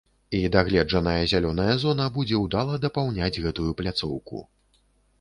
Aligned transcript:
І 0.37 0.39
дагледжаная 0.53 1.27
зялёная 1.33 1.75
зона 1.85 2.09
будзе 2.17 2.41
ўдала 2.47 2.83
дапаўняць 2.89 3.33
гэтую 3.47 3.71
пляцоўку. 3.83 4.47